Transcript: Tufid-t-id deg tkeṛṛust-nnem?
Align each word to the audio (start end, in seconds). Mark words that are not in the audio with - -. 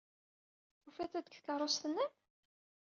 Tufid-t-id 0.83 1.23
deg 1.25 1.35
tkeṛṛust-nnem? 1.37 2.11